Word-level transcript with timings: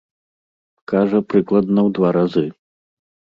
Кажа, 0.91 1.21
прыкладна 1.33 1.79
ў 1.87 1.89
два 1.99 2.09
разы. 2.19 2.45